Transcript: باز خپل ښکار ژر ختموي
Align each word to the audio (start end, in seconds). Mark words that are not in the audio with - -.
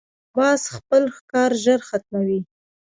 باز 0.35 0.61
خپل 0.75 1.03
ښکار 1.15 1.51
ژر 1.63 1.79
ختموي 1.89 2.39